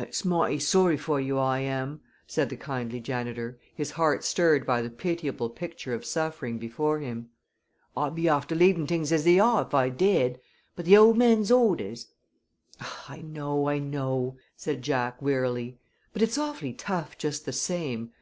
[0.00, 4.80] "Ut's mighty sorry for you, I am," said the kindly janitor, his heart stirred by
[4.80, 7.28] the pitiable picture of suffering before him.
[7.94, 10.40] "I'd be afther leavin' t'ings as they are if I dared,
[10.74, 12.06] but the old man's orders"
[13.10, 15.78] "I know, I know," said Jack, wearily,
[16.14, 18.10] "but it's awfully tough just the same.